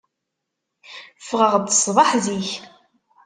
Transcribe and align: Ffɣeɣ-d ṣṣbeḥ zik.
Ffɣeɣ-d 1.23 1.67
ṣṣbeḥ 1.79 2.09
zik. 2.25 2.49